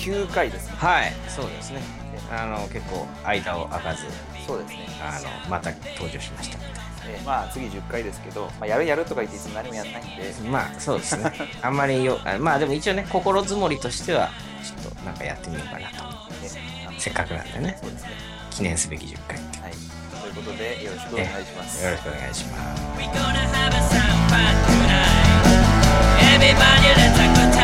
[0.00, 0.74] 9回ですね。
[0.78, 1.82] はい、そうですね。
[2.30, 4.04] あの、結構、間を空かず、
[4.46, 4.88] そうですね。
[5.02, 6.58] あの、また登場しました。
[6.58, 11.32] えーまあ次10回ですけど、まあ、やるやるとか言っていつも何もやんないんで、まあ、そうですね。
[11.62, 14.30] あんまりよ、あまあでも一応ね、心づもりとしては、
[14.62, 15.94] ちょっとなんかやってみようかなと。
[15.94, 16.00] ね、
[16.86, 18.10] あのせっかくなんでね、そうですね。
[18.50, 19.38] 記念すべき10回。
[19.38, 19.72] よはい。
[19.72, 21.90] ということで、よろしくお願いします。
[21.90, 22.76] ろしくお願いしま
[27.56, 27.59] す。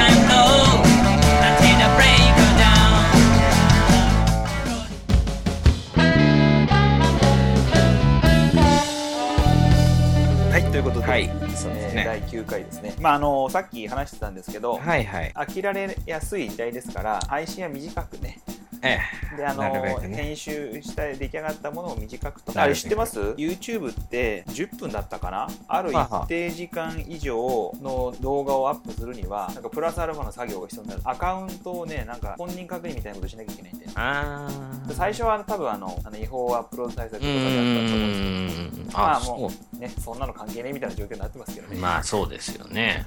[10.77, 11.81] ということで、はい、そうですね。
[11.97, 12.95] えー第9回ですね。
[13.01, 15.33] まあ、あのさっき話してたんですけど、はいはい。
[15.35, 18.41] 飽きられやすい時代ですから、配信は短くね、
[18.87, 19.97] えであのね。
[20.17, 25.49] 編集した出来上がったものを短くとなるべくあれ知ってます ?YouTube って10分だったかな？
[25.69, 31.03] ある一定時間以上の動画をアップするにはなんかプラスアルファの作業が必要になる。
[31.05, 38.93] アカウントをねなんか本人確認みたいなことしなきゃいけないんで最初は多分あのあの違法アップロード対策とかうでやったと思うんですけど。
[38.99, 39.79] まあそもう。
[39.79, 41.77] ねそんなの関係ねえみたいな状況になってますけどね。
[41.79, 43.05] まあ、そうですよね。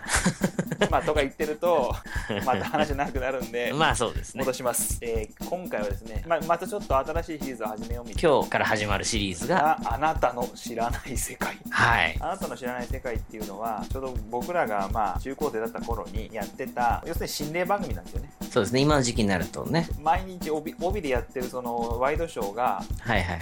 [0.89, 1.95] まあとか言ってると
[2.45, 4.53] また話長くなるんでまあ、そうですね戻。
[4.53, 12.15] します、えー今回はですね、まあ、またちょっと新しいシリーズを始めようみたいな今日から始まるシリーズが、ああなたの知らない世界はい。
[12.19, 18.81] あなたの知らない世界っていうのはちょうど僕らがまあ中高生だった頃にやってた要するに心霊番組なんですよねそうですね。
[18.81, 19.87] 今の時期になるとね。
[20.01, 23.39] 毎日帯帯でやってるそのワイドショーがはいはいはい。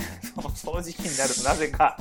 [0.56, 1.98] その時期になるとなぜか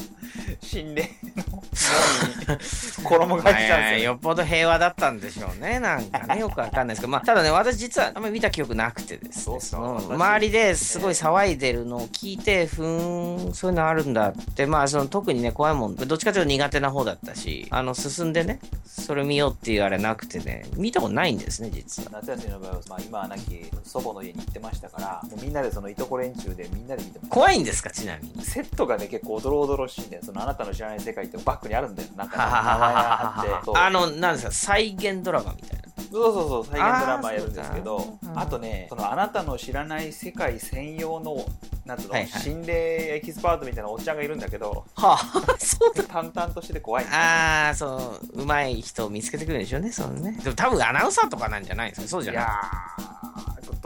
[0.61, 1.56] 心霊の
[3.03, 5.79] 衣替えしちゃうんですよ、よっぽど平和だったんでしょうね。
[5.79, 22.11] なんかね、 よくわかんないですけど、まあ、ただね、私実はあんまり見た記憶なくてですね、そう周りですごい騒いでるのを聞いて、ふーん、そういうのあるんだって、まあ、その特にね、怖いもん、どっちかというと苦手な方だったし、あの、進んでね、それ見ようっていうあれなくてね、見たことないんですね、実は。
[22.13, 28.45] 夏休みの場合は、まあ、今はなき祖母の家に行ってましたからもうみんなでそのいとこ連中でみんなで見て怖いんですか、ちなみに。
[28.45, 30.23] セットがね結構おどろおどろしいんだよ。
[30.25, 35.87] そのあなたの知らない世界ってバックにあるんだよなんか名前があはってあの、なんですか、再現ドラマみたいな。
[36.13, 41.45] そうそうそう再現ドラマやるんですけどああとねそのあなたの知らない世界専用の
[41.85, 42.43] なんつうの、はいはい。
[42.43, 46.05] 心霊エキスパートみたいなおっちゃんがいるんだけどはあ、そうだ。
[46.05, 50.39] 淡々としてて怖いああ、そう、うまい人を見つけてくるんでしょうね、そのね。
[50.43, 52.43] でも多分アナウンサーとかなんじゃないですか、そうじゃない？
[52.43, 52.61] いや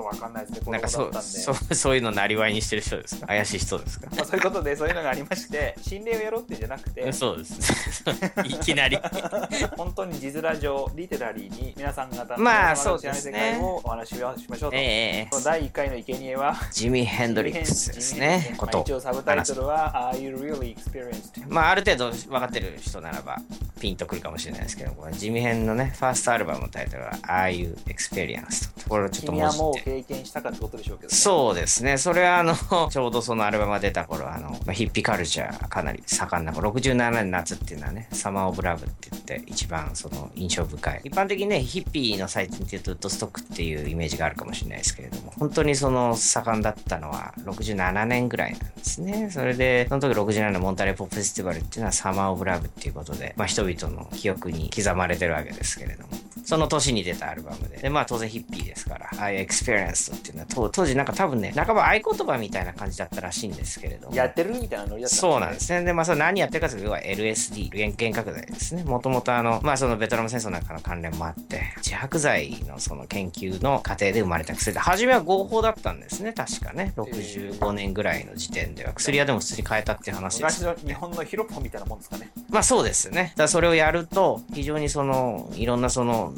[0.01, 3.27] とわかんないですね子なんかそうそう そういうのなりわいにしてる人ですか？
[3.27, 4.09] 怪しい人ですか？
[4.15, 8.05] まあ、そういうことでそういうのがありまして心霊をやろうってんじゃなくてそうです。
[8.45, 8.99] いきなり。
[9.77, 13.57] 本当に字面上リテラリーに皆さん方のまあそうですね。
[13.59, 18.47] 界をお話ししましょうと、ええこの第1回の生贄はジミー・ヘンドリックスですね。
[18.51, 21.45] まあ、こと一応サブタイトルは Are you really experienced?
[21.49, 23.37] まあある程度分かってる人ならば
[23.81, 28.71] ピンとくるかもしれないですけどこれジミー・ヘンのねファーストアルバムのタイトルは Are You Experienced?
[28.89, 31.99] これをちょっともう経験したかってことでしょうけど、ね、そうですね。
[31.99, 32.55] それはあの、
[32.91, 41.01] ちょうどそのアルバムが出た頃、あの、ヒッピーカルチャーかなり盛んな頃、67年夏っていうのはね、サマーオブラブって言って一番その印象深い。
[41.05, 49.31] 一般的にね、ヒッピーの最近っていうとウッドストックっていうイメージがあるかもしれないですけれども、本当にその盛んだったのは67年ぐらいなんですね。
[49.31, 56.11] それで、その時67年のモンタレポップフェスティバルっていうのはサマーオブラブっていうことで、まあ人々の記憶に刻まれてるわけですけれども、
[56.51, 57.77] その年に出たアルバムで。
[57.77, 64.17] で、まあ当然ヒッピーですから、I experienced っていうのは当当時なんか多分ね、半ば合言葉みたいな感じだったらしいんですけれども。
[64.17, 65.85] やってるみたいなノリだったそうなんですすね。
[65.85, 68.83] で、まあ、それ何やってるかというと、要は LSD、原原拡大ですね。
[68.83, 76.93] もともとあの、まあ、そのベトナム戦争なんかの関連もあって、自白剤のその研究の過程で生まれた薬で、初めは合法だったんですね、確かね。
[76.97, 78.93] 65年ぐらいの時点では。
[78.93, 83.33] 薬屋でも普通に買えたっていう話です昔の日本のヒロポンみたいなもんですかねまあそうですね。
[83.37, 86.33] だそれをやると、非常にその、いろんなその、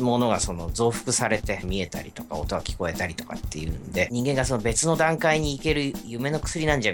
[0.00, 6.92] ものがその増幅されて見えたりとか音が聞こえたりとかっていうんで人間がその別の段階に行ける夢の薬なんじゃ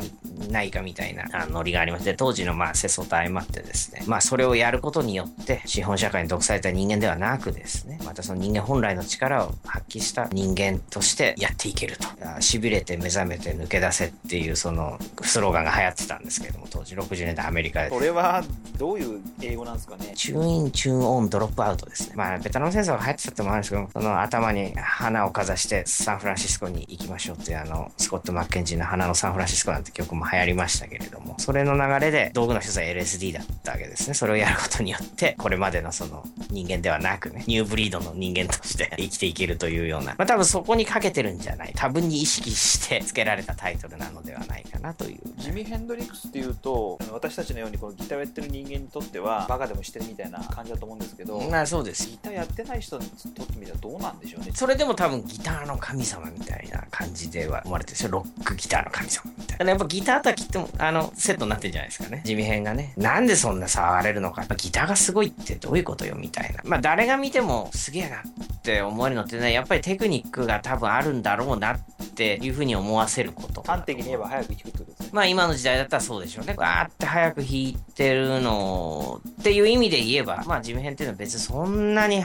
[0.50, 12.08] ないかみたいなあノリがありまして当時のまあ世相と相まってですねまあそれをやることによって資本社会に毒された人間ではなくですねまたその人間本来の力を発揮した人間としてやっていけると。
[12.22, 17.90] あ痺れて目覚めて抜け出せっていうそのスローガンが流行ってたんですけれども当時60年代アメリカで。
[17.90, 18.42] それは
[18.76, 20.12] どういう英語なんですかね？
[20.14, 22.14] Tune in、turn on、drop out ですね。
[22.16, 34.14] まあ、ベトナム戦争が流行ってたってのもあるんですけど、その頭に花をかざしてサンフランシスコに行きましょうっていうあの、スコット・マッケンジーの花のサンフランシスコなんて曲も流行りましたけれども、それの流れで道具の一つは LSD だったわけですね。
[34.14, 41.72] それをやることによって、これまでのその人間ではなくね、 new breed の人間として生きていけるというような、まあ多分そこにかけてるんじゃない。
[41.74, 45.18] 多分に意識して付けられたタイトルなのではないかかなという。
[45.36, 52.08] ジミ・ヘンドリックスっていうと私たちのようにこのギターをやってる人間にとってはバカでもしてるみたいな感じだと思うんですけど、まあそうです。
[52.08, 58.10] ギターやってない人にとってみたらどうなんでしょうねそれでも多分ギターの神様みたいな感じでは思われてるんですよ。
[58.10, 59.70] ロックギターの神様みたいな。
[59.70, 62.22] やっぱギターとはきっと、あの、セットになってるんじゃないですかね。
[62.24, 62.92] 地味編がね。
[62.96, 64.44] なんでそんな騒れるのか。
[64.56, 66.60] ギターがすごいってどういうことよみたいな。
[66.64, 71.80] まあ誰が見てもすげえなって思えるのってね、やっぱりテクニックが多分あるんだろうなっ
[72.14, 73.62] ていうふうに思わせること。
[73.62, 76.54] 端的に言えば早く弾くってことですねまあ今の時代だったらそうでしょうね。
[76.56, 82.22] わーって早く弾いてるのっていう意味で言えば、まあ地味編っていうのは別にそんなに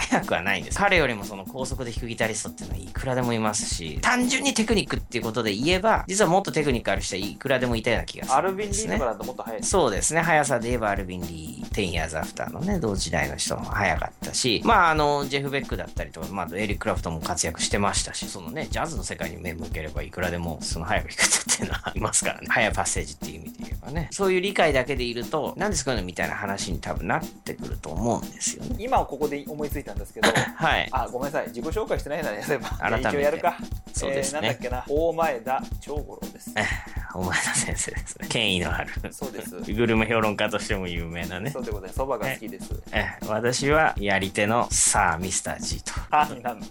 [0.00, 0.78] は早くはないんです。
[0.78, 8.74] 彼よりもその高速で弾くギタリストっていうのはいくらでもいますし、単純にテクニックっていうことで言えば、実はもっとテクニックある人はいくらでもいたような気がするアルビン・リ。
[8.74, 10.20] ーとかだともっと早いそうですね。
[10.20, 22.46] 速さで言えばアルビン・リー、10 years after のね、同時代の人も早かったし、まああの、ジェフ・ベックだったりとか、まあエリック・クラフトも活躍してましたし、そのね、ジャズの世界に目向ければいくらでもその早く弾く人っていうのはありますからね。
[22.48, 24.08] 早いパッセージっていう意味で言えばね。
[24.12, 28.76] そういう理解だけでいると、なんでそういうのみたいな話に多分なってくると思うんですよね。
[28.78, 30.88] 今ここで思いついたんですけど はい。
[30.92, 33.56] あごめんなさい自己紹介してないんだねそういえば 改めて一応やるか
[33.94, 36.50] そうですねえーなんだっけな大前田長五郎です
[37.14, 38.28] お前の先生ですね。
[38.28, 39.12] 権威のある。
[39.12, 41.58] そうですグルメ評論家としても有名なねそ。
[41.58, 45.92] うでございますそばが好きですえ私はやり手のさあミスター G と。
[46.10, 46.66] あなんの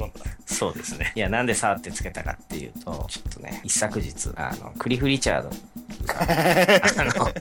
[0.46, 1.12] そうですね。
[1.16, 7.32] いや、なんでさあってつけたかっていうと、ちょっとね、一昨日、あの、クリフ・リチャードが、あの、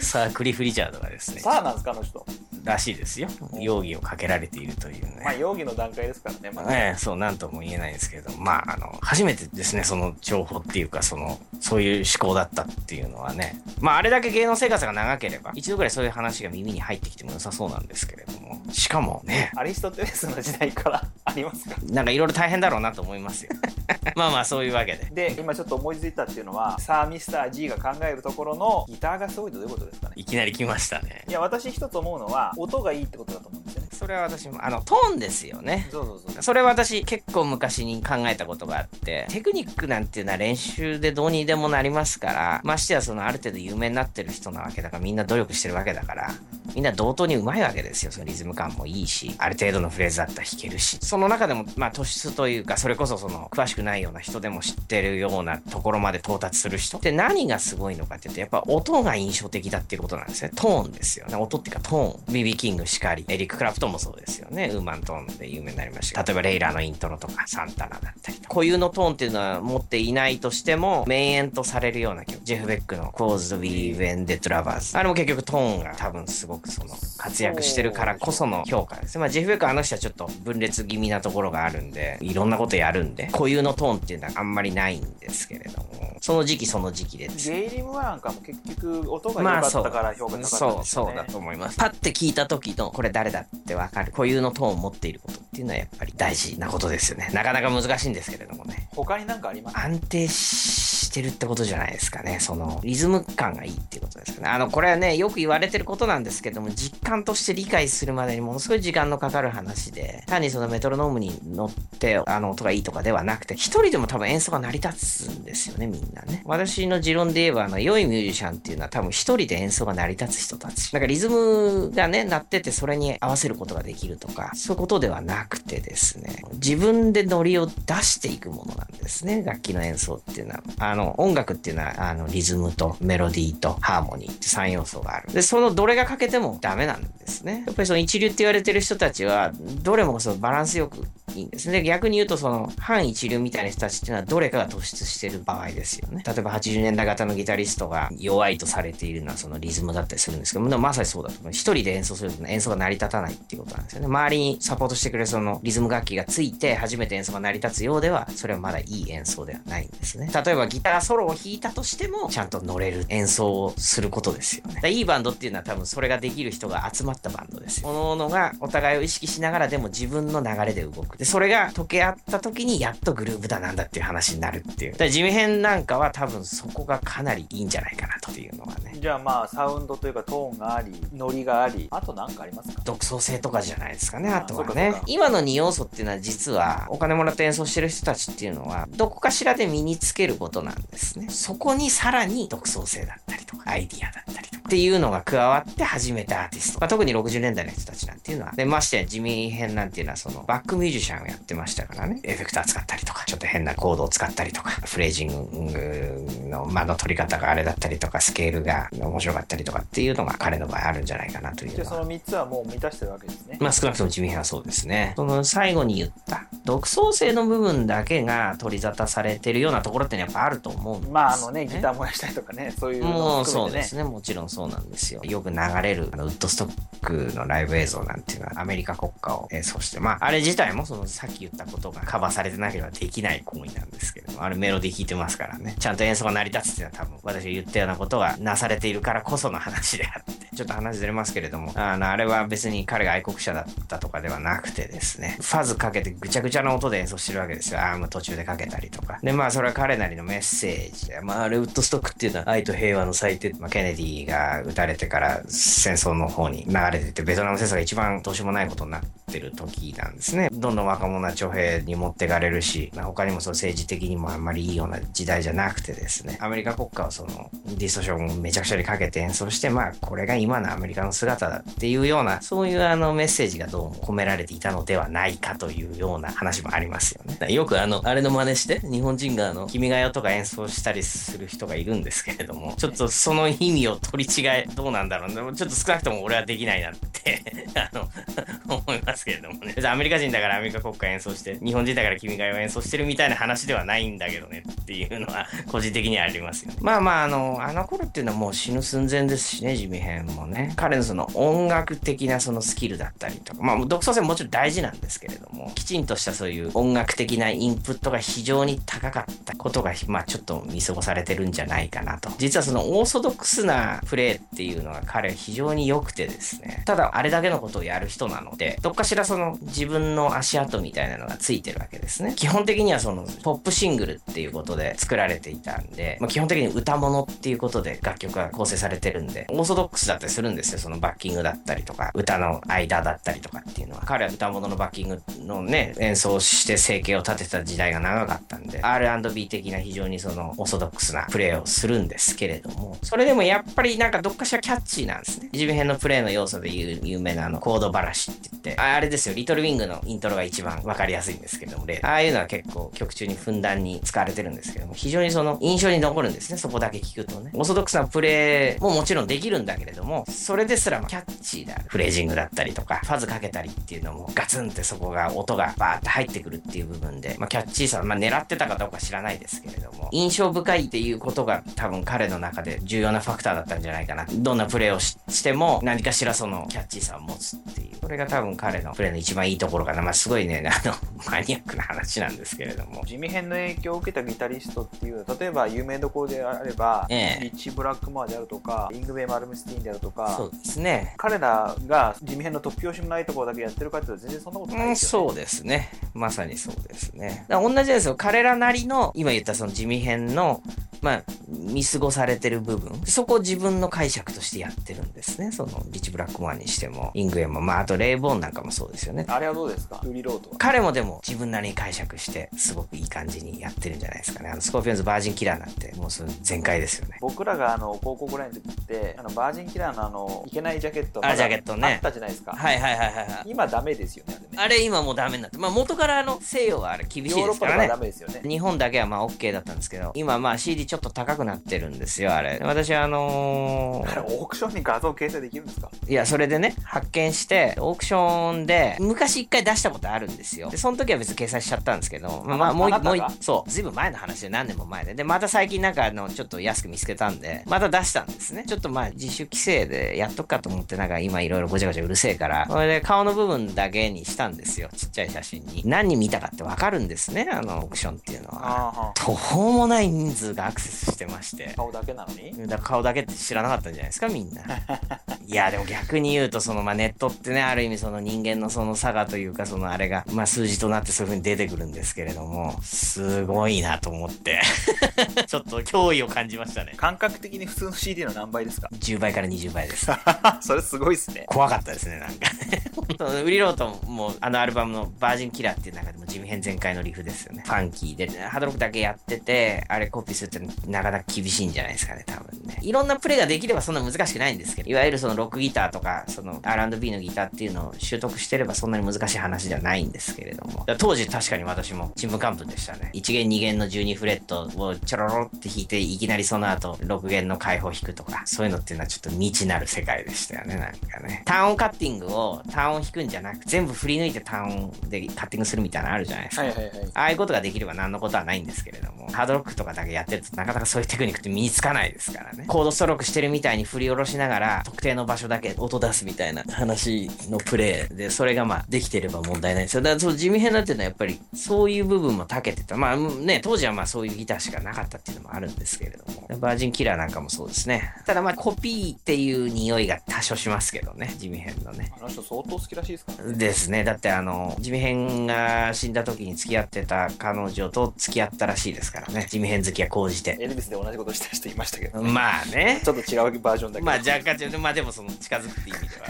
[0.00, 2.24] さあ、クリフ・リチャードがですね、さあなんですかあの人
[2.66, 3.28] らしいですよ。
[3.58, 5.22] 容疑をかけられているというね。
[5.24, 21.76] まあ容疑の段階ですからねまだええそう、なんとも言えないんですけど、まあ、あの、初めてですね、その情報っていうか、その、そういう思考だったっていうのはね、まあ、あれだけ芸能生活が長ければ、一度ぐらいそういう話が耳に入ってきても良さそうなんですけれども、しかもね、アリストテレスの時代から ありますか？
[21.90, 23.50] なんかいろいろ大変だろうなと思いますよ。
[24.16, 25.30] まあまあ、そういうわけで。
[25.30, 30.12] で今ちょっと思いついたっていうのはさあミスター G が考えるところのギターがすごいとどういうことですかね？
[30.16, 31.24] いきなり来ましたね。
[31.28, 35.88] いや私一つ思うのは音がいいってことだと思うんですよねそれは私も、あの、トーンですよね。
[35.90, 46.34] そうそうそうそれは私結構昔に考えたことがあって、テクニックなんていうのは練習でどうにでもなりますから、ましてやそのある程度有名になってる人なわけだからみんな努力してるわけだから、
[46.74, 48.12] みんな同等に上手いわけですよ。
[48.12, 50.98] そのリズム感もいいし、ある程度のフレーズだったら弾けるし。
[51.00, 60.50] その中でも、まあ突出というか、それこそその詳しくないような人でも知ってるようなところまで到達する人って何がすごいのかっていうと、やっぱ音が印象的だっていうことなんですね。
[60.54, 61.36] トーンですよね。
[61.36, 62.32] 音っていうかトーン。
[62.32, 64.70] ビビキングしかり、エリック・クラプトンもそうですよね。
[64.72, 68.38] ウーマントーンで有名になりました例えばレイラのイントロとか、サンタナだったり。
[68.48, 72.40] 固有のトーンっていうのは持っていないとしても、名演とされるような曲。
[72.44, 74.98] ジェフ・ベックの Cause We When Dead Lovers。
[74.98, 79.20] あれも結局トーンが多分すごくその活躍してるからこその評価ですね。
[79.20, 91.76] まあジェフ・ベックはあの人はちょっと分裂気味なところがあるんで、いろんなことやるんで、固有のトーンっていうのはあんまりないんですけれども、その時期その時期でですねゲイリム・ワなんかも結局音が良かっまあそうたから評価高かったそう、んですよね、そうだと思います。
[91.76, 94.12] パッて聞いた時の、これ誰だってわかる。
[94.12, 97.30] 固有のトーンを持っていることっていうのはやっぱり大事なことですよね。
[97.32, 98.88] なかなか難しいんですけれどもね。
[98.94, 102.38] 他に何かあります安定してるってことじゃないですかね。
[102.40, 104.48] その、リズム感がいいっていうことですかね。
[104.48, 116.42] あの、これはね、よく言われてることなんですけども、実感として理解するまでにものすごい時間のかかる話で、単にそのメトロノームに乗って、あの、音がいいとかではなくて、一人でも多分演奏が成り立つんですよね、みんなね。
[116.44, 120.92] 私の持論で言えば、あの、良いミュージシャンっていうのは多分一人で演奏が成り立つ人たち。
[120.92, 130.62] なんかリズムがね、鳴っててそれに合わせることができるとか、そういうことではなくてですね、自分でノリを出していくものなんですね、楽器の演奏っていうのは。
[130.78, 135.32] あの、音楽っていうのは、あの、リズムとメロディーとハーモニーって3要素がある。
[135.32, 137.64] で、そのどれが欠けてもダメなんですね。
[137.66, 141.82] やっぱりその一流って言われてる人たちは、どれもそのバランスよくいいんですね。
[141.82, 146.22] 逆に言うと、その、反一流みたいな人たちっていうのは、どれかが突出してる場合ですよね。
[146.26, 151.52] 例えば80年代型のギタリストが弱いとされているのは、そのリズムだったりするんですけど、もまさにそうだと思う。
[151.52, 154.06] 一人で演奏すると演奏が成り立たないっていうことなんですよね。
[154.06, 160.30] 周りにサポートしてくれるそのリズム楽器がついて、初めて演奏が成り立つようでは、それはまだいい演奏ではないんですね。
[160.32, 164.90] 例えばギターソロを弾いたとしても、ちゃんと乗れる演奏をすることですよね。
[164.90, 167.88] いいバンドっていうのは多分それができる人が集まったバンドですよ。
[167.88, 171.16] 各々がお互いを意識しながらでも自分の流れで動く。
[171.18, 174.92] で、それが溶け合った時にやっとグルーヴだなんだっていう話になるっていう。
[174.92, 178.94] だから地味編なんかは多分そこがかなりいいんじゃないかなというのはね。
[179.00, 182.82] じゃあまあサウンドというかトーンがありノリがありあと何かありますか？
[182.84, 184.94] 独創性とかじゃないですかね、ああとはね。
[185.06, 191.28] 今の2要素っていうのは実はお金もらって演奏してる人たちっていうのはどこかしらで身につけることなんですね。
[191.28, 194.56] そこにさらに独創性だったりとかアイディアだったりとか。
[194.66, 196.80] っていうのが加わって始めたアーティスト。
[196.80, 198.52] まあ、特に60年代の人たちなんていうのは。
[198.52, 202.20] で、ましてや地味編なんていうのはそのバックミュージシャンをやってましたからね。
[202.24, 211.76] エフェクター使ったりとか、ちょっと変なコードを使ったりとか、フレージングの間の取り方があれだったりとか、スケールが面白かったりとかっていうのが彼の場合あるんじゃないかなという。
[211.76, 213.58] でその3つはもう満たしてるわけですね。
[213.60, 215.12] まあ少なくとも地味編はそうですね。
[215.14, 221.12] その最後に言った独創性の部分だけが取り沙汰されてるようなところってのはやっぱあると思うんです、ね。
[221.12, 223.82] まああのね、ギター燃やしたりとかね、そういうのももうそう含めてね。
[223.82, 224.04] ですね。
[224.04, 225.22] もちろんそうなんですよ。
[225.24, 226.70] よく流れるあのウッドストッ
[227.02, 235.74] クのライブ映像なんていうのはアメリカ国歌を演奏して、まああれ自体もそのさっき言ったことがカバーされてなければできない行為なんですけれども、あれメロディー弾いてますからね。
[235.78, 247.80] ちゃんと演奏が成り立つっていうのは多分私が言ったようなことがなされているからこその話であって、ちょっと話ずれますけれども、あの、あれは別に彼が愛国者だったとかではなくてですね、ファズかけてぐちゃぐちゃな音で演奏してるわけですよ。
[247.80, 249.18] アーム途中でかけたりとか。
[249.22, 260.48] で、まあそれは彼なりのメッセセージで、まああれウッドストックっていうのは愛と平和の祭典、まあケネディが撃たれてから戦争の方に流れてて、ベトナム戦争が一番どうしようもないことになってる時なんですね。
[260.52, 277.52] どんどん若者は徴兵に持ってかれるし、まあ他にもその政治的にもあんまりいいような時代じゃなくてですね、アメリカ国家をそのディストションをめちゃくちゃにかけて演奏して、まあこれが今のアメリカの姿だっていうような、そういうあのメッセージがどうも込められていたのではないかというような話もありますよね。
[277.52, 285.34] よくあの、あれの真似して、日本人があの、君が代とか演奏したりする人がいるんですけれども、ちょっとその意味を取り違え、どうなんだろうね。
[285.56, 287.42] ちょっと少なくとも俺はできないなって、
[287.74, 288.08] あの、
[288.74, 289.74] 思いますけれどもね。
[289.76, 296.78] 別にアメリカ人だからアメリカ国歌演奏して、日本人だから君が代を演奏してるみたいな話ではないんだけどねっていうのは、 個人的にはありますよね。
[296.80, 300.72] まあまあ、あの、あの頃っていうのはもう死ぬ寸前ですしね、地味編もね。
[300.76, 312.30] 彼のその音楽的なそのスキルだったりとか、まあ独創性ももちろん大事なんですけれども、きちんとしたそういう音楽的なインプットが非常に高かったことが、まあちょょっと見過ごされてるんじゃないかなと。
[312.38, 316.82] 実はそのオーソドックスなプレーっていうのは彼非常に良くてですね。
[316.86, 322.34] ただあれだけのことをやる人なので、どっかしらその自分の足跡みたいなのがついてるわけですね。
[322.36, 330.78] 基本的にはそのポップシングルっていうことで作られていたんで、まあ基本的に歌物っていうことで楽曲が構成されてるんで、オーソドックスだったりするんですよ。
[330.78, 334.02] そのバッキングだったりとか、歌の間だったりとかっていうのは。
[334.04, 345.48] 彼は歌物のバッキングのね、演奏して生計を立てた時代が長かったんで、R&B 的な非常にそのそのオーソドックスなプレーをするんですけれども、それでもやっぱりなんかどっかしらキャッチーなんですね。
[345.52, 357.50] ジミヘンのプレーの要素で有名なあのコードバラシって言って、ああれですよ、リトルウィングのイントロが一番わかりやすいんですけども、例ああいうのは結構曲中にふんだんに使われてるんですけども、非常にその印象に残るんですね、そこだけ聞くとね。
[357.54, 374.26] オーソドックスなプレーももちろんできるんだけれども、それですらキャッチーであるフレージングだったりとか、ファズかけたりっていうのもガツンってそこが音がバーって入ってくるっていう部分で、まあキャッチーさ、まあ狙ってたかどうか知らないですけれども、印象深いっていうことが多分彼の中で重要なファクターだったんじゃないかな。
[374.30, 377.96] どんなプレーをししても何かしらそのキャッチーさを持つっていう。
[378.00, 380.00] これが多分彼のプレーの一番いいところかな。
[380.00, 380.94] まあすごいね、 あの、
[381.30, 383.04] マニアックな話なんですけれども。
[383.04, 391.14] ジミヘンの影響を受けたギタリストっていう例えば有名どころであれば、ええリッチー・ブラックモアであるとかイングヴェイ・マルムスティーンであるとかそうですね。
[391.16, 395.90] 彼らがジミヘンの突拍子もないところだけやってるかっていうと全然そんなことないうん、ですよ、ねそうですね。
[396.14, 397.44] まさにそうですね。
[397.48, 398.14] 同じですよ。
[398.16, 400.62] 彼らなりの、今言ったその地味編の、
[401.02, 402.90] まあ、見過ごされてる部分。
[403.04, 405.52] そこを自分の解釈としてやってるんですね。
[405.52, 409.26] その、リッチ・ブラックマンにしても、イングウェイも、まあ、あとレイボーンなんかもそうですよね。
[409.28, 410.00] あれはどうですか？
[410.02, 414.48] ウリロードは彼もでも自分なりに解釈して、すごくいい感じにやってるんじゃないですかね。
[414.48, 417.18] あの、スコーピオンズ・バージン・キラーなんて、もうそれ全開ですよね。
[417.20, 423.26] 僕らがあの高校ぐらいの時ってあのバージンキラーのあのいけないジャケットあジャケットねあったじゃないですか、はいはいはいはいはい。
[423.46, 425.58] 今ダメですよねあれねあれ今もうダメになって。
[425.58, 427.88] まあ元からあの、西洋はあれ厳しいヨーロッパとかですからね。
[427.88, 432.58] ダメですよね日本だけはまあ OK だったんですけど、今まあ CD ちょっと高くなってるんですよ、あれ。
[432.62, 435.90] 私あのーオークションに画像掲載できるんですか？
[436.08, 440.70] いや、それでね、発見して、オークションで、昔一回出したことあるんですよ。
[440.70, 445.14] で、その時は別に掲載しちゃったんですけど、まあ、まあ、もう一、もうそう、ずいぶん前の話で何年も前で。
[445.14, 448.64] で、また最近なんかあの、ちょっと安く見つけたんで、また出したんですね。
[448.66, 454.88] ちょっとまあ、自主規制でやっとくかと思って、なんか今いろいろごちゃごちゃうるせえから、それで顔の部分だけにしたんですよ。
[454.96, 455.82] ちっちゃい写真に。
[455.84, 458.60] 何人見たかってわかるんですね、あの、オークションっていうのは。
[458.62, 461.68] あーは途方もない人数がアクセスしてまして。
[461.68, 461.74] ー。
[461.76, 462.66] 顔だけなのに？
[462.66, 464.62] だ顔だけって知らなかったんじゃないですか、みんな。
[465.46, 474.60] いやでも逆に言うとそのまあネットってねある意味その人間のその差がというかそのあれがまあ数字となってそういう風に出てくるんですけれどもすごいなと思って。
[475.46, 476.94] ちょっと脅威を感じましたね。
[476.96, 480.06] 感覚的に普通の CD の何倍ですか？10倍から20倍です。
[480.60, 481.44] それすごいっすね。
[481.46, 482.52] 怖かったですねなんか。
[482.66, 487.62] ね本当ウリロートもあのアルバムの「バージンキラー」っていう中でも地味編全開のリフですよね。
[487.64, 492.78] ファンキーでハードロックだけやっててあれコピーするってなかなか厳しいんじゃないですかね多分ね。
[492.82, 500.84] いろんなプレイができればそんな難しくないんですけどいわゆるそのロックギターとかその R&B のギターっていうのを習得してればそんなに難しい話じゃないんですけれども。
[500.98, 503.10] 当時確かに私もちんぷんかんぷんでしたね。
[503.14, 511.42] 1弦2弦の12フレットをちょろろって弾いていきなりその後6弦の開放弾くとかそういうのっていうのはちょっと未知なる世界でしたよねなんかね。
[511.44, 517.10] 単音カッティングを単音弾くんじゃなく全部振り抜いて単音でカッティングするみたいなのあるじゃないですか、はいはいはい。
[517.14, 522.64] ああいうことができれば何のことはないんですけれども、ハードロックとかだけやってるとなかなかそういうテクニックって身につかないですからね。
[522.66, 530.02] コードストロークしてるみたいに振り下ろしながら特定の場所だけ音出すみたいな話のプレイで、それがまあできてれば問題ないんですよ。
[530.02, 532.96] だからそう地味編だっていうのはやっぱりそういう部分も長けてた。
[532.96, 538.14] まあね、当時はまあそういうギターしかなかったっていうのもあるんですけれども、バージンキラーなんかもそうですね。
[538.26, 542.12] ただまあコピーっていう匂いが多少しますけどね、地味編のね。
[542.18, 543.32] あの人相当好きらしいですか？
[543.38, 543.54] らね。
[543.54, 544.04] ですね。
[544.04, 549.45] だってあの、地味編が死んだ時に付き合ってた彼女と付き合ったらしいですからね。
[549.48, 550.56] 地味編好きは講じて。
[550.60, 553.00] エルビスで同じことした人いましたけど、まあね。
[553.04, 554.06] ちょっと違うバージョンだけど。
[554.06, 556.26] まあ若干違う、まあでもその近づくっていう意味では。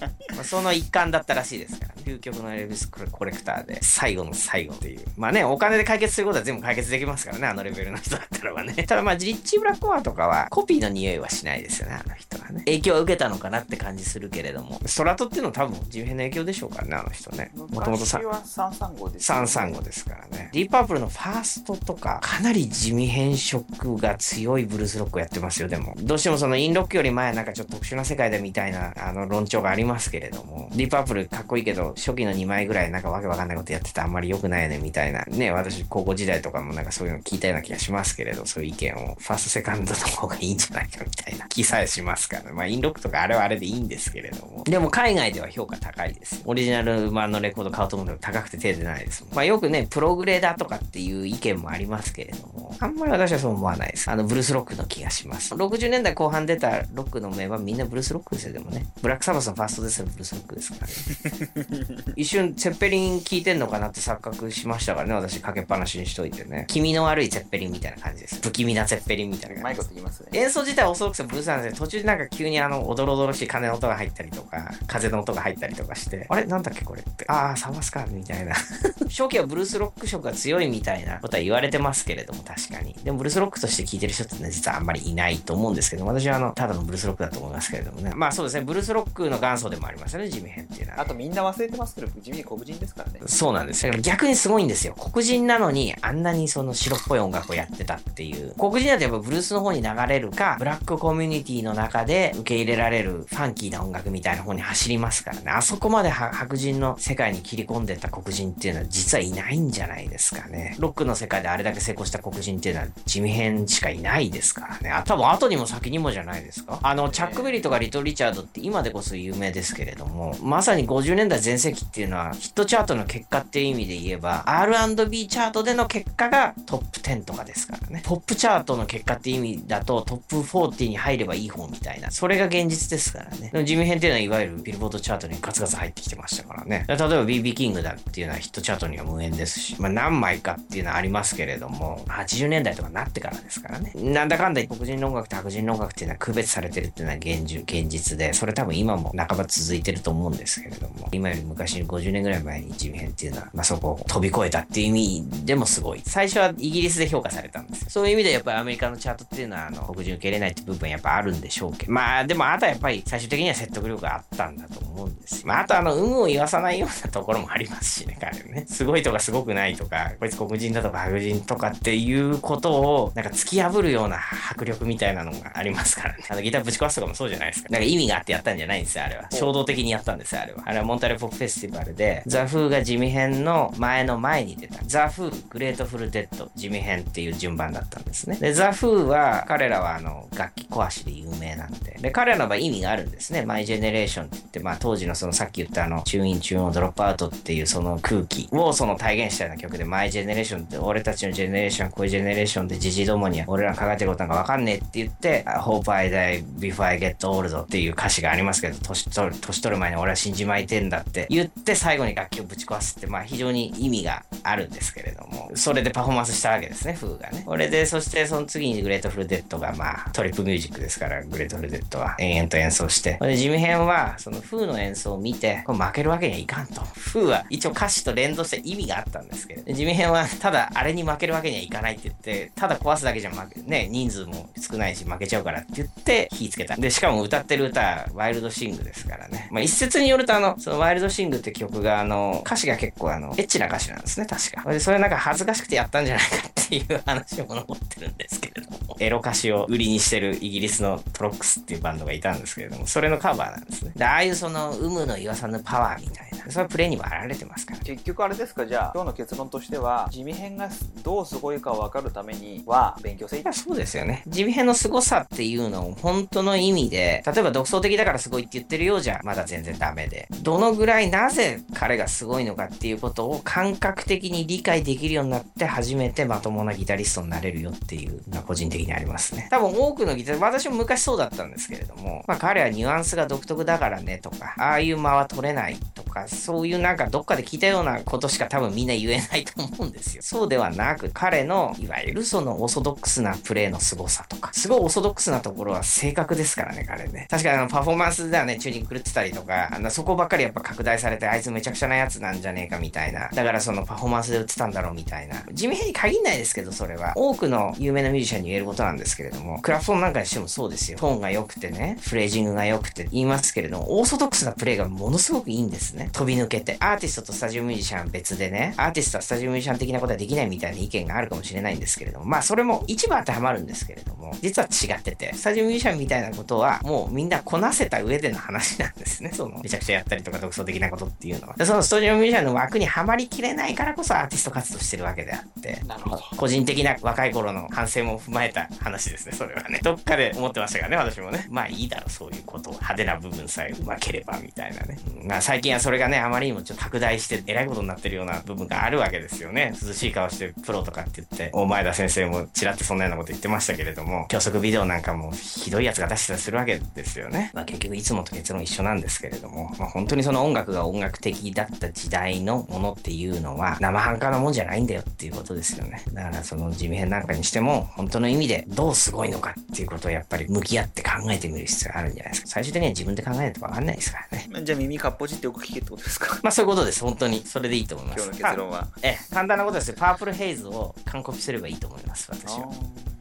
[0.34, 5.00] まあその一環だったらしいですから、究極のエルビスコレクターで最後の最後っていう。
[5.16, 8.74] まあね、お金で解決することは全部解決できますからね、あのレベルの人だったらばね。
[8.84, 12.62] ただまあ、リッチー・ブラックモアとかはコピーの匂いはしないですよね、あの人はね。
[12.64, 14.80] 影響を受けたのかなって感じするけれども。
[14.86, 17.50] ストラトっていうのは多分地味編の影響でしょうからね、あの人ね。
[17.54, 20.50] もともとさ昔、は335です、335ですからね。
[20.52, 25.94] ディープパープルのファーストとか、かなり地味変色が強いブルースロックをやってますよ、でも。
[25.98, 35.24] どうしてもそのインロックより前はなんかちょっと特殊な世界だみたいな、あの、論調がありますけれども、ディープパープルかっこいいけど、初期の2枚ぐらいなんかわけわかんないことやっててあんまり良くないよね、みたいな。
[35.24, 44.64] ね、私高校時代とかもなんかそういうの聞いたような気がしますけれど、そういう意見を、ファーストセカンドの方がいいんじゃないかみたいな気さえしますから、まあインロックとかあれはあれでいいんですけれども。
[44.64, 46.42] でも海外では評価高いです。
[46.44, 49.26] オリジナル版のレコード買おうと思っても高くて手出ないです。
[49.34, 54.10] まあよくね、プログレーダーとかっていう意見もありますけれども、あんまり私はそう思わないです。
[54.10, 55.54] あの、ブルースロックの気がします。
[55.54, 58.86] 60年代後半出たロックの名はみんなブルースロックですよ、でもね。
[59.02, 61.89] ブラックサバスのファーストですらブルースロックですからね。
[62.16, 66.64] 一瞬、セッペリン聞いてんのかなって錯覚しましたからね、私かけっぱなしにしといてね。
[66.68, 68.40] 気味の悪いセッペリンみたいな感じです。
[68.42, 69.94] 不気味なセッペリンみたいなうまい感じです。
[69.94, 70.28] こと言いますね。
[70.40, 76.46] 演奏自体はおそらくブルースなんですけど、途中でなんか急にあの、おどろおどろしい鐘の音が入ったりとか、風の音が入ったりとかして、あれ？
[76.46, 77.24] なんだっけこれって。
[77.28, 78.54] ああ、サバスかみたいな。
[79.08, 82.94] 初期はブルースロック色が強いみたいなことは言われてますけれども、確かに。
[83.02, 88.12] でもブルースロックとして聴いてる人ってね、実はあんまりいないと思うんですけど、私はあの、ただのブルースロックだと思いますけれどもね。
[88.14, 91.00] まあそうですね、ブルースロックの元祖でもありますよね、地味編っていうのは。
[91.02, 93.20] あとみんな忘れてますけど、地味に黒人ですからね。
[93.26, 93.92] そうなんですよ。
[94.00, 94.94] 逆にすごいんですよ。
[94.94, 98.54] 黒人なのに、あんなにその白っぽい音楽をやってたっていう。
[98.58, 105.50] 黒人だとやっぱブルースの方に流れるか、ブラックコミュニティの中で受け入れられるファンキーな音楽みたいな方に走りますからね。
[105.50, 110.76] あそこまでは白人の世界に切り込んでった黒人っていうのは実はいないんじゃないですかね。
[110.78, 114.90] ロックの世界であれだけ成功した黒人っていうのは地味編しかいないですからね。
[114.90, 116.78] あ、多分後にも先にもじゃないですか。
[116.82, 128.02] あの、チャックベリーとかリトル・リチャードって今でこそ有名ですけれども、まさに50年代全盛期っていうのはヒットチャートの結果っていう意味で言えば、R&B チャートでの結果がトップ10とかですからね。
[128.04, 132.10] ポップチャートの結果っていう意味だとトップ40に入ればいい方みたいな。
[132.10, 133.50] それが現実ですからね。
[133.52, 136.84] でも地味編っていうのはいわゆるビルボードチャートにガツガツ入ってきてましたからね。
[136.88, 143.92] 例えば BB キングだっていうのはヒットチャートには無縁ですし、まあ何枚かっていうのはありますけれども、80年代とかになってからですからね。
[143.94, 156.02] なんだかんだ黒人の音楽と白人の音楽っていうのは区別されてるっていうのは現実現実で、それ多分今も半ば続いてると思うんですけれども、今より昔50年ぐらい前に地味編っていうのは、まあそこを飛び越えたっていう意味でもすごい。
[156.06, 157.90] 最初はイギリスで評価されたんです。
[157.90, 165.48] そういう意味でやっぱりアメリカのチャートっていうのは、あの、黒人受け入れないって部分やっぱあるんでしょうけど、まあでもあとはやっぱり最終的には説得力があったんだと思うんですよ。
[165.48, 168.66] まああとあの、有無を言わさないようなところもありますしね、彼ね。
[168.68, 174.18] すごいとかすごくないとか、こいつ黒人だとか白人とかっていうことを、なんか突き破るような
[174.50, 176.24] 迫力みたいなのがありますからね。
[176.28, 177.68] あの、ギターぶち壊すとかもそうじゃないですか。
[177.70, 179.26] なんか意味があってやったんじゃないんですよ、あれは。
[179.30, 180.62] 衝動的にやったんですよ、あれは。
[180.66, 188.36] あれはモントレーポップフェスティバルで、ザ・フーがジミヘンの前の前に出た、ザ・フー、グレートフル・デッド、ジミヘンっていう順番だったんですね。
[188.36, 193.46] で、ザ・フーは、彼らはあの、楽器壊しで有名なんで、で、彼らの場合意味があるんですね。
[193.46, 217.42] マイ・ジェネレーションって言って、まあ当時のそのさっき言ったあの、 tune in、turn on、drop out っていうその空気をその体現したような曲で、マイ・ジェネレーションって、俺たちのジェネレーションはこういうジェネレーションで、ジジイどもには俺らの考えてることなんかわかんねえって言って、Hope I die before I get old っていう歌詞がありますけど、年取る、年取る前に俺は死んじまいてんだって言って、最後に楽器をぶち壊すって、まあ非常に意味があるんですけれども、それでパフォーマンスしたわけですね、ザ・フーがね。
[217.44, 226.80] これで、そしてその次にグレートフルデッドが、まあトリップミュージックですから、グレートフルデッドは延々と演奏して、でジミヘンは、そのフーの演奏を見て、これ負けるわけにはいかんと。
[226.82, 236.76] フーは一応歌詞と連動して意味があったんですけど、ジミヘンはただあれに負けるわけにはいかないって言って、ただ壊すだけじゃ負け、ね、人数も少ないし負けちゃうからって言って火つけた。
[236.76, 239.48] で、しかも歌ってる歌ワイルドシングですからね。
[239.50, 244.72] まあ一説によるとあの、そのワイルドシングって曲があの、歌詞が結構あの、エッチな歌詞なんですね、確か。
[244.72, 253.92] で、それなんか恥ずかしくてやったんじゃないかっていう話も残ってるんですけれども、エロ歌詞を売りにしてるイギリスのトロックスっていうバンドがいたんですけれども、それのカバーなんですね。
[253.96, 257.80] で、ああいうその、有無の言わさぬパワーみたいな、それはプレイにもあられてますから。
[257.80, 258.64] 結局あれですか？
[258.66, 260.68] じゃあ今日の結論としては地味編が
[261.02, 264.22] どうすごいか分かるためには勉強せいいやそうですよね。
[264.28, 270.28] 地味編の凄さっていうのを本当の意味で、例えば独創的だからすごいって言ってるようじゃ、まだ全然ダメで。
[270.42, 279.48] どのぐらいなぜ彼がすごいのかっていうことを感覚的に理解できるようになって初めてまともなギタリストになれるよっていうのは個人的にありますね。
[279.50, 290.22] 多分多くのギタリ私も昔そうだったんですけれども、まあ彼はニュアンスが独特だからねとか、ああいう間は取れないとか、そういうなんかどっかで聞いたようなことしか多分みんな言えないと思うんですよ。
[290.22, 297.26] そうではなく、彼のいわゆるそのオーソドックスなプレーの凄さとか、すごいオーソドックスなところは正確ですからね、彼ね。
[297.30, 303.28] 確かにあのパフォーマンスではね、チューニング狂ってたりとか、あのそこばっかりやっぱ拡大されて、あいつめちゃくちゃなやつなんじゃねえかみたいな。
[303.32, 305.42] だからそのパフォーマンスマスで売ってたんだろうみたいな。
[305.52, 307.12] 地味に限んないですけど、それは。
[307.16, 310.98] 多くの有名なミュージシャンに言えることなんですけれども、クラフトンなんかにしてもそうですよ。
[310.98, 316.10] トーンが良くてね、フレージングが良くて言いますけれども、オーソドックスなプレイがものすごくいいんですね。
[316.12, 316.76] 飛び抜けて。
[316.80, 329.30] アーティストとスタジオミュージシャン別でね、アーティストはスタジオミュージシャン的なことはできないみたいな意見があるかもしれないんですけれども、まあそれも一部当てはまるんですけれども、実は違ってて、スタジオミュージシャンみたいなことはもうみんなこなせた上での話なんですね。
[329.34, 331.54] その、めちゃくちゃやったりとか独創的なことっていうのは。
[331.56, 339.80] でそのスタジオミュージシャンの枠にはまりきれないからこそアーティスト活動してるわけであって、なるほど個人的な若い頃の反省も踏まえた話ですね、それはね。
[339.82, 341.46] どっかで思ってましたからね、私もね。
[341.50, 342.70] まあいいだろう、そういうこと。
[342.70, 344.98] 派手な部分さえうまければ、みたいなね。
[345.22, 349.74] うんまあ最近はそれがね、あまりにもちょっと拡大して、えらいことになってるような部分があるわけですよね。
[349.82, 357.50] 涼しい顔してプロとかって言って、大前田先生もちらっとそんなようなこと言ってましたけれども、教則ビデオなんかもひどいやつが出してたりするわけですよね。
[357.52, 366.02] まあ結局いつもと結論一緒なんですけれども、まあ本当にその音楽が音楽的だった時代のものっていうのは、生半可なもんじゃないんだよっていうことですよね。
[366.12, 372.48] だからその地味編なんかにしても、本当の意味でどうすごいのかっていうことをやっぱり向き合って考えてみる必要があるんじゃないですか。
[372.48, 374.64] 最終的には自分で考えないとわかんないですからね。
[374.64, 376.38] じゃあ耳かっぽじってよく聞けってことですか？
[376.42, 377.00] まあそういうことです。
[377.02, 377.42] 本当に。
[377.44, 378.24] それでいいと思います。
[378.24, 379.96] 今日の結論はええ、簡単なことですよ。
[379.98, 382.66] パープルヘイズを完コピすればいいと思います、私は。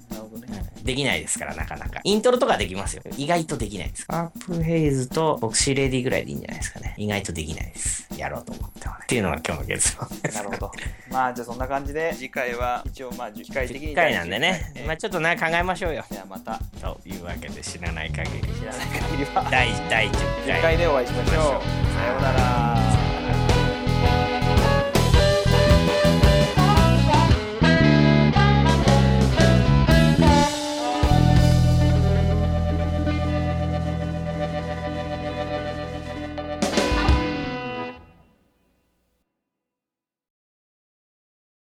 [0.10, 2.00] なるほどねできないですから、なかなか。
[2.04, 3.04] イントロとかできますよ。
[3.18, 4.06] 意外とできないです。
[4.08, 6.96] パープルヘイズとボクシーレディぐらいでいいんじゃないですかね。
[6.98, 8.08] 意外とできないです。
[8.18, 8.79] やろうと思って。
[9.10, 10.36] っていうのが今日の結論です。
[10.38, 10.72] なるほど
[11.10, 14.72] まあじゃあそんな感じで次回は一応まあ機械的に1回なんでね。
[14.76, 16.06] えーまあちょっとね、考えましょうよ。
[16.12, 18.42] じゃあまたというわけで知らない限り。
[18.54, 20.62] 知らない限りは第、第10 10回。
[20.62, 23.09] 回でお会いしましょうさようなら